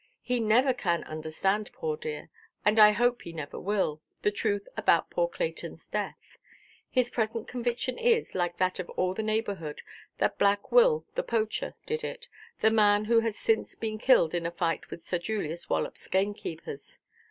[0.23, 2.31] He never can understand, poor dear,
[2.65, 6.37] and I hope he never will, the truth about poor Claytonʼs death.
[6.89, 9.83] His present conviction is, like that of all the neighbourhood,
[10.17, 12.27] that Black Will the poacher did it,
[12.61, 16.97] the man who has since been killed in a fight with Sir Julius Wallopʼs gamekeepers.